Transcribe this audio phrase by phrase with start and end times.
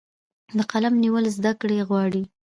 [0.57, 2.23] د قلم نیول زده کړه غواړي.